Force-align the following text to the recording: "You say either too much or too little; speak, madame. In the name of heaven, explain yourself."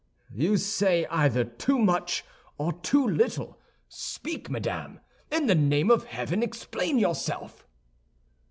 "You 0.33 0.57
say 0.57 1.05
either 1.11 1.43
too 1.43 1.77
much 1.77 2.25
or 2.57 2.73
too 2.73 3.07
little; 3.07 3.59
speak, 3.87 4.49
madame. 4.49 4.99
In 5.31 5.45
the 5.45 5.53
name 5.53 5.91
of 5.91 6.05
heaven, 6.05 6.41
explain 6.41 6.97
yourself." 6.97 7.67